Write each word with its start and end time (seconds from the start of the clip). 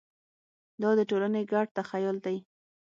دا 0.81 0.89
د 0.99 1.01
ټولنې 1.09 1.41
ګډ 1.51 1.67
تخیل 1.77 2.17
دی. 2.25 2.37